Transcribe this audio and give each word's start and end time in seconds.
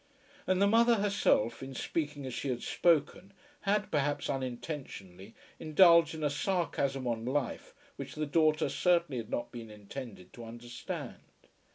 And 0.47 0.59
the 0.59 0.65
mother 0.65 0.95
herself, 0.95 1.61
in 1.61 1.75
speaking 1.75 2.25
as 2.25 2.33
she 2.33 2.49
had 2.49 2.63
spoken, 2.63 3.33
had, 3.69 3.91
perhaps 3.91 4.31
unintentionally, 4.31 5.35
indulged 5.59 6.15
in 6.15 6.23
a 6.23 6.29
sarcasm 6.31 7.05
on 7.05 7.23
life 7.23 7.75
which 7.97 8.15
the 8.15 8.25
daughter 8.25 8.67
certainly 8.67 9.17
had 9.17 9.29
not 9.29 9.51
been 9.51 9.69
intended 9.69 10.33
to 10.33 10.43
understand. 10.43 11.21